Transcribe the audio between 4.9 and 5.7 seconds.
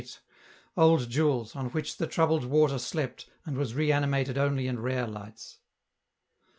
lights.